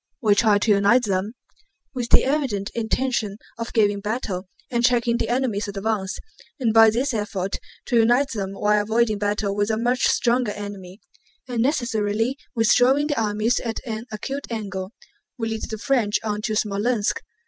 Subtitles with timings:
[0.19, 1.33] We tried to unite them,
[1.93, 6.17] with the evident intention of giving battle and checking the enemy's advance,
[6.59, 11.01] and by this effort to unite them while avoiding battle with a much stronger enemy,
[11.47, 17.17] and necessarily withdrawing the armies at an acute angle—we led the French on to Smolénsk.